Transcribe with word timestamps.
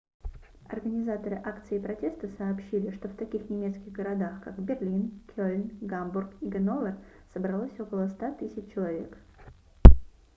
организаторы 0.67 1.35
акции 1.35 1.77
протеста 1.77 2.27
сообщили 2.29 2.89
что 2.89 3.07
в 3.07 3.15
таких 3.15 3.51
немецких 3.51 3.91
городах 3.91 4.43
как 4.43 4.57
берлин 4.57 5.11
кельн 5.35 5.69
гамбург 5.79 6.33
и 6.41 6.47
ганновер 6.47 6.97
собралось 7.35 7.79
около 7.79 8.07
100 8.07 8.25
000 8.29 8.49
человек 8.73 9.15